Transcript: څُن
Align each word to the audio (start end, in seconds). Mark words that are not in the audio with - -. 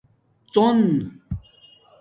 څُن 0.53 0.77